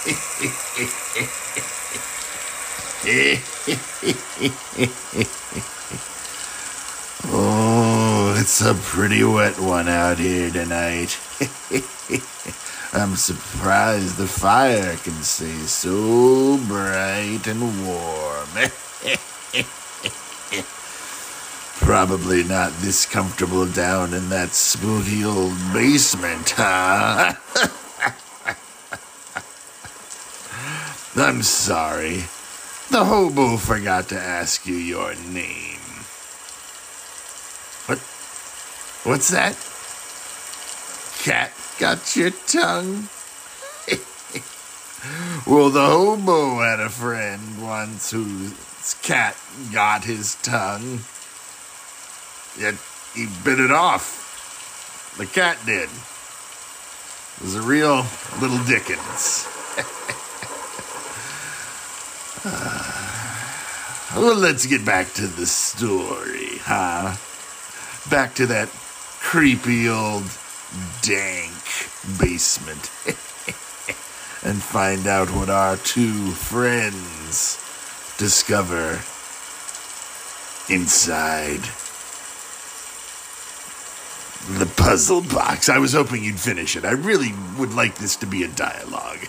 oh, 7.26 8.34
it's 8.38 8.62
a 8.62 8.72
pretty 8.72 9.22
wet 9.24 9.58
one 9.58 9.88
out 9.88 10.18
here 10.18 10.50
tonight. 10.50 11.18
I'm 12.94 13.14
surprised 13.14 14.16
the 14.16 14.26
fire 14.26 14.96
can 14.96 15.22
stay 15.22 15.66
so 15.66 16.56
bright 16.66 17.46
and 17.46 17.86
warm. 17.86 18.48
Probably 21.80 22.42
not 22.44 22.72
this 22.78 23.04
comfortable 23.04 23.66
down 23.66 24.14
in 24.14 24.30
that 24.30 24.54
spooky 24.54 25.26
old 25.26 25.58
basement, 25.74 26.54
huh? 26.56 27.34
I'm 31.20 31.42
sorry. 31.42 32.24
The 32.90 33.04
hobo 33.04 33.58
forgot 33.58 34.08
to 34.08 34.18
ask 34.18 34.66
you 34.66 34.74
your 34.74 35.14
name. 35.14 35.78
What? 37.84 37.98
What's 39.04 39.28
that? 39.28 39.54
Cat 41.22 41.52
got 41.78 42.16
your 42.16 42.30
tongue? 42.30 43.08
well, 45.46 45.68
the 45.68 45.84
hobo 45.84 46.60
had 46.60 46.80
a 46.80 46.88
friend 46.88 47.62
once 47.62 48.10
whose 48.10 48.94
cat 49.02 49.36
got 49.74 50.04
his 50.04 50.36
tongue. 50.36 51.00
Yet 52.58 52.76
he 53.14 53.26
bit 53.44 53.60
it 53.60 53.70
off. 53.70 55.14
The 55.18 55.26
cat 55.26 55.58
did. 55.66 55.90
It 57.36 57.42
was 57.42 57.56
a 57.56 57.62
real 57.62 58.06
little 58.40 58.64
Dickens. 58.64 59.46
well, 64.16 64.34
let's 64.34 64.64
get 64.64 64.82
back 64.82 65.12
to 65.12 65.26
the 65.26 65.44
story, 65.44 66.56
huh? 66.62 67.14
Back 68.08 68.34
to 68.36 68.46
that 68.46 68.70
creepy 69.20 69.90
old 69.90 70.24
dank 71.02 71.52
basement 72.18 72.90
and 74.42 74.62
find 74.62 75.06
out 75.06 75.28
what 75.28 75.50
our 75.50 75.76
two 75.76 76.30
friends 76.30 77.58
discover 78.16 78.98
inside 80.72 81.60
the 84.58 84.72
puzzle 84.82 85.20
box. 85.20 85.68
I 85.68 85.76
was 85.76 85.92
hoping 85.92 86.24
you'd 86.24 86.40
finish 86.40 86.74
it. 86.74 86.86
I 86.86 86.92
really 86.92 87.34
would 87.58 87.74
like 87.74 87.96
this 87.96 88.16
to 88.16 88.26
be 88.26 88.44
a 88.44 88.48
dialogue. 88.48 89.18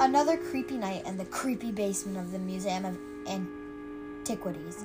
Another 0.00 0.36
creepy 0.36 0.76
night 0.76 1.06
in 1.06 1.16
the 1.16 1.24
creepy 1.26 1.70
basement 1.70 2.16
of 2.16 2.32
the 2.32 2.38
Museum 2.38 2.84
of 2.84 2.98
Antiquities. 3.28 4.84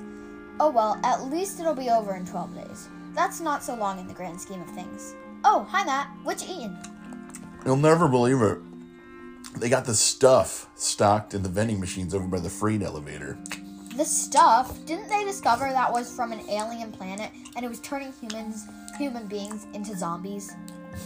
Oh 0.60 0.70
well, 0.70 1.00
at 1.02 1.24
least 1.24 1.58
it'll 1.58 1.74
be 1.74 1.90
over 1.90 2.14
in 2.14 2.24
12 2.24 2.54
days. 2.54 2.88
That's 3.14 3.40
not 3.40 3.64
so 3.64 3.74
long 3.74 3.98
in 3.98 4.06
the 4.06 4.14
grand 4.14 4.40
scheme 4.40 4.62
of 4.62 4.70
things. 4.70 5.16
Oh, 5.42 5.66
hi 5.68 5.84
Matt. 5.84 6.08
What 6.22 6.40
you 6.40 6.54
eating? 6.54 6.78
You'll 7.66 7.76
never 7.76 8.06
believe 8.08 8.40
it. 8.40 8.58
They 9.58 9.68
got 9.68 9.84
the 9.84 9.94
stuff 9.94 10.68
stocked 10.76 11.34
in 11.34 11.42
the 11.42 11.48
vending 11.48 11.80
machines 11.80 12.14
over 12.14 12.28
by 12.28 12.38
the 12.38 12.48
freight 12.48 12.82
elevator. 12.82 13.36
The 13.96 14.04
stuff? 14.04 14.86
Didn't 14.86 15.08
they 15.08 15.24
discover 15.24 15.68
that 15.70 15.92
was 15.92 16.14
from 16.14 16.30
an 16.30 16.48
alien 16.48 16.92
planet 16.92 17.32
and 17.56 17.64
it 17.64 17.68
was 17.68 17.80
turning 17.80 18.12
humans, 18.12 18.66
human 18.96 19.26
beings, 19.26 19.66
into 19.74 19.96
zombies? 19.96 20.54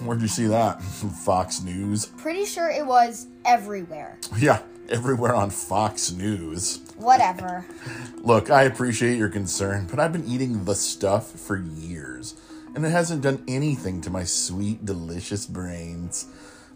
Where'd 0.03 0.21
you 0.21 0.29
see 0.29 0.47
that? 0.47 0.83
Fox 0.83 1.63
News? 1.63 2.07
Pretty 2.07 2.45
sure 2.45 2.71
it 2.71 2.85
was 2.85 3.27
everywhere. 3.45 4.19
Yeah, 4.37 4.61
everywhere 4.89 5.35
on 5.35 5.51
Fox 5.51 6.13
News. 6.13 6.81
Whatever. 6.97 7.65
Look, 8.19 8.51
I 8.51 8.65
appreciate 8.65 9.17
your 9.17 9.29
concern, 9.29 9.87
but 9.91 10.01
I've 10.01 10.13
been 10.13 10.27
eating 10.27 10.65
the 10.65 10.75
stuff 10.75 11.31
for 11.31 11.57
years, 11.57 12.35
and 12.75 12.85
it 12.85 12.91
hasn't 12.91 13.23
done 13.23 13.43
anything 13.49 14.01
to 14.03 14.11
my 14.11 14.25
sweet, 14.25 14.85
delicious 14.85 15.47
brains. 15.47 16.27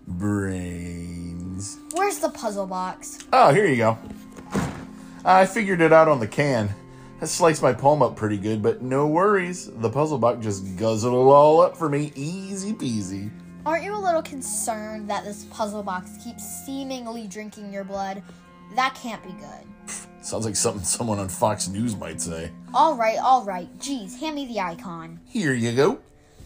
Brains. 0.06 1.76
Where's 1.92 2.18
the 2.18 2.30
puzzle 2.30 2.66
box? 2.66 3.18
Oh, 3.32 3.52
here 3.52 3.66
you 3.66 3.76
go. 3.76 3.98
I 5.24 5.44
figured 5.44 5.80
it 5.80 5.92
out 5.92 6.08
on 6.08 6.20
the 6.20 6.26
can. 6.26 6.70
That 7.20 7.26
sliced 7.26 7.62
my 7.62 7.72
palm 7.72 8.00
up 8.00 8.14
pretty 8.14 8.36
good, 8.36 8.62
but 8.62 8.80
no 8.80 9.06
worries. 9.08 9.66
The 9.66 9.90
puzzle 9.90 10.18
box 10.18 10.44
just 10.44 10.76
guzzled 10.76 11.14
it 11.14 11.16
all 11.16 11.60
up 11.60 11.76
for 11.76 11.88
me. 11.88 12.12
Easy 12.14 12.72
peasy. 12.72 13.30
Aren't 13.66 13.82
you 13.82 13.94
a 13.94 13.98
little 13.98 14.22
concerned 14.22 15.10
that 15.10 15.24
this 15.24 15.44
puzzle 15.50 15.82
box 15.82 16.12
keeps 16.22 16.44
seemingly 16.64 17.26
drinking 17.26 17.72
your 17.72 17.82
blood? 17.82 18.22
That 18.76 18.94
can't 18.94 19.22
be 19.24 19.32
good. 19.32 19.98
Sounds 20.22 20.46
like 20.46 20.54
something 20.54 20.84
someone 20.84 21.18
on 21.18 21.28
Fox 21.28 21.66
News 21.68 21.96
might 21.96 22.20
say. 22.20 22.52
All 22.72 22.96
right, 22.96 23.18
all 23.18 23.44
right. 23.44 23.68
Geez, 23.80 24.20
hand 24.20 24.36
me 24.36 24.46
the 24.46 24.60
icon. 24.60 25.18
Here 25.26 25.54
you 25.54 25.72
go. 25.72 25.98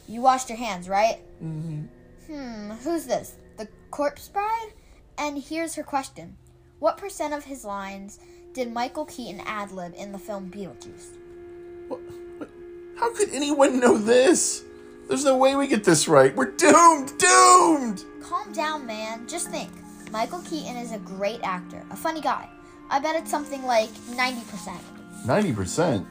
You 0.08 0.22
washed 0.22 0.48
your 0.48 0.58
hands, 0.58 0.88
right? 0.88 1.18
Mm-hmm. 1.42 1.84
Hmm, 2.32 2.70
who's 2.82 3.04
this? 3.04 3.34
The 3.58 3.68
corpse 3.90 4.28
bride? 4.28 4.72
And 5.18 5.42
here's 5.42 5.74
her 5.74 5.82
question 5.82 6.36
What 6.78 6.96
percent 6.96 7.34
of 7.34 7.44
his 7.44 7.64
lines 7.64 8.20
did 8.54 8.72
Michael 8.72 9.06
Keaton 9.06 9.40
ad 9.46 9.72
lib 9.72 9.94
in 9.96 10.12
the 10.12 10.18
film 10.18 10.50
Beetlejuice? 10.50 11.16
What, 11.88 12.00
what, 12.38 12.50
how 12.96 13.12
could 13.14 13.30
anyone 13.30 13.80
know 13.80 13.96
this? 13.96 14.64
There's 15.08 15.24
no 15.24 15.36
way 15.36 15.56
we 15.56 15.66
get 15.66 15.84
this 15.84 16.06
right. 16.06 16.34
We're 16.34 16.52
doomed! 16.52 17.18
Doomed! 17.18 18.04
Calm 18.22 18.52
down, 18.52 18.86
man. 18.86 19.26
Just 19.26 19.50
think. 19.50 19.70
Michael 20.10 20.40
Keaton 20.40 20.76
is 20.76 20.92
a 20.92 20.98
great 20.98 21.40
actor, 21.42 21.82
a 21.90 21.96
funny 21.96 22.20
guy. 22.20 22.48
I 22.90 22.98
bet 23.00 23.16
it's 23.16 23.30
something 23.30 23.64
like 23.64 23.88
90%. 23.88 24.78
90%? 25.24 26.06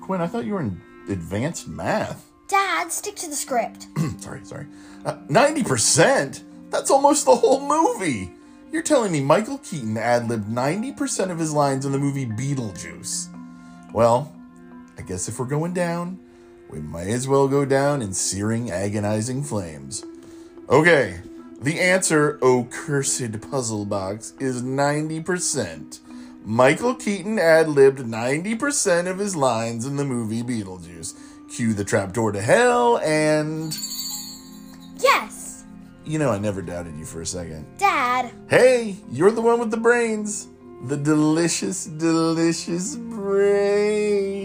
Quinn, 0.00 0.20
I 0.20 0.26
thought 0.26 0.44
you 0.44 0.54
were 0.54 0.60
in 0.60 0.80
advanced 1.08 1.68
math. 1.68 2.30
Dad, 2.48 2.92
stick 2.92 3.16
to 3.16 3.28
the 3.28 3.34
script. 3.34 3.88
sorry, 4.18 4.44
sorry. 4.44 4.66
Uh, 5.04 5.16
90%? 5.28 6.42
That's 6.70 6.90
almost 6.90 7.24
the 7.24 7.34
whole 7.34 7.66
movie. 7.66 8.32
You're 8.72 8.80
telling 8.80 9.12
me 9.12 9.20
Michael 9.20 9.58
Keaton 9.58 9.98
ad 9.98 10.30
libbed 10.30 10.48
90% 10.48 11.30
of 11.30 11.38
his 11.38 11.52
lines 11.52 11.84
in 11.84 11.92
the 11.92 11.98
movie 11.98 12.24
Beetlejuice. 12.24 13.28
Well, 13.92 14.34
I 14.96 15.02
guess 15.02 15.28
if 15.28 15.38
we're 15.38 15.44
going 15.44 15.74
down, 15.74 16.18
we 16.70 16.80
might 16.80 17.08
as 17.08 17.28
well 17.28 17.48
go 17.48 17.66
down 17.66 18.00
in 18.00 18.14
searing, 18.14 18.70
agonizing 18.70 19.44
flames. 19.44 20.06
Okay, 20.70 21.20
the 21.60 21.80
answer, 21.80 22.38
oh 22.40 22.66
cursed 22.70 23.42
puzzle 23.50 23.84
box, 23.84 24.32
is 24.40 24.62
90%. 24.62 26.00
Michael 26.42 26.94
Keaton 26.94 27.38
ad 27.38 27.68
libbed 27.68 27.98
90% 27.98 29.06
of 29.06 29.18
his 29.18 29.36
lines 29.36 29.84
in 29.84 29.96
the 29.96 30.04
movie 30.04 30.42
Beetlejuice. 30.42 31.12
Cue 31.54 31.74
the 31.74 31.84
trapdoor 31.84 32.32
to 32.32 32.40
hell 32.40 32.96
and. 33.00 33.76
You 36.04 36.18
know, 36.18 36.30
I 36.30 36.38
never 36.38 36.62
doubted 36.62 36.96
you 36.96 37.04
for 37.04 37.20
a 37.20 37.26
second. 37.26 37.66
Dad! 37.78 38.32
Hey, 38.48 38.96
you're 39.10 39.30
the 39.30 39.40
one 39.40 39.60
with 39.60 39.70
the 39.70 39.76
brains. 39.76 40.48
The 40.84 40.96
delicious, 40.96 41.84
delicious 41.84 42.96
brains. 42.96 44.41